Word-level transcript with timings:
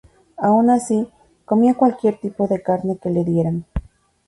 Aun 0.39 0.71
así, 0.71 1.07
comía 1.45 1.75
cualquier 1.75 2.19
tipo 2.19 2.47
de 2.47 2.63
carne 2.63 2.97
que 2.97 3.11
le 3.11 3.23
dieran. 3.23 3.65